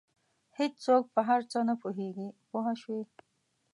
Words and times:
هېڅوک 0.57 1.05
په 1.15 1.21
هر 1.29 1.41
څه 1.51 1.59
نه 1.69 1.75
پوهېږي 1.81 2.27
پوه 2.49 2.71
شوې!. 2.81 3.03